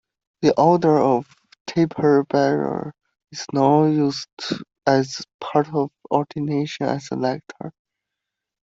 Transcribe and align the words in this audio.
The 0.41 0.59
order 0.59 0.97
of 0.97 1.27
taper-bearer 1.67 2.91
is 3.31 3.45
now 3.53 3.85
used 3.85 4.29
as 4.87 5.21
part 5.39 5.67
of 5.75 5.91
ordination 6.09 6.87
as 6.87 7.09
a 7.11 7.15
lector. 7.15 7.71